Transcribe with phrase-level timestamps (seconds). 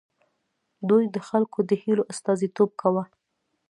[0.89, 3.03] دوی د خلکو د هیلو استازیتوب کاوه.